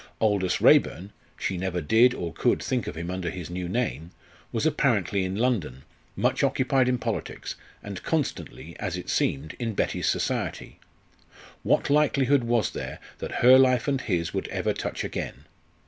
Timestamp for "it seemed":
8.97-9.55